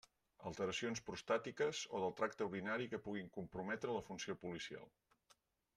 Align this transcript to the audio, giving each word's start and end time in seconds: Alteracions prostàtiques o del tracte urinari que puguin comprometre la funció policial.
Alteracions 0.51 1.01
prostàtiques 1.09 1.81
o 1.97 1.99
del 2.05 2.15
tracte 2.21 2.47
urinari 2.49 2.89
que 2.95 3.01
puguin 3.09 3.29
comprometre 3.39 3.99
la 3.99 4.05
funció 4.09 4.37
policial. 4.47 4.89